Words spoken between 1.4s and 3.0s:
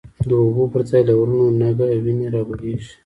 نګه وینی رابهیږی